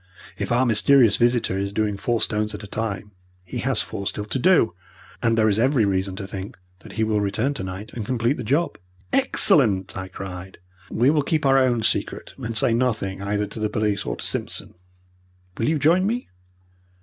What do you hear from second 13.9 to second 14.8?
or to Simpson.